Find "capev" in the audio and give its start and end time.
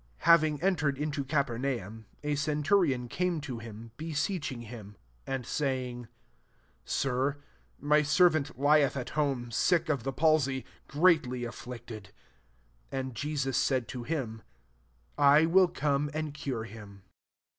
1.23-1.59